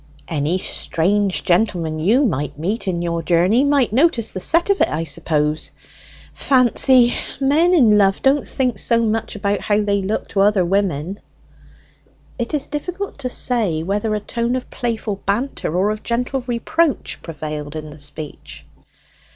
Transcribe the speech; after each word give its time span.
"Any 0.27 0.57
strange 0.57 1.43
gentleman 1.43 1.99
you 1.99 2.25
mid 2.25 2.57
meet 2.57 2.87
in 2.87 3.03
your 3.03 3.21
journey 3.21 3.63
might 3.63 3.93
notice 3.93 4.33
the 4.33 4.39
set 4.39 4.71
of 4.71 4.81
it, 4.81 4.87
I 4.89 5.03
suppose. 5.03 5.69
Fancy, 6.33 7.13
men 7.39 7.75
in 7.75 7.99
love 7.99 8.23
don't 8.23 8.47
think 8.47 8.79
so 8.79 9.03
much 9.03 9.35
about 9.35 9.61
how 9.61 9.79
they 9.83 10.01
look 10.01 10.27
to 10.29 10.41
other 10.41 10.65
women." 10.65 11.19
It 12.39 12.55
is 12.55 12.65
difficult 12.65 13.19
to 13.19 13.29
say 13.29 13.83
whether 13.83 14.15
a 14.15 14.19
tone 14.19 14.55
of 14.55 14.71
playful 14.71 15.17
banter 15.27 15.77
or 15.77 15.91
of 15.91 16.01
gentle 16.01 16.43
reproach 16.47 17.19
prevailed 17.21 17.75
in 17.75 17.91
the 17.91 17.99
speech. 17.99 18.65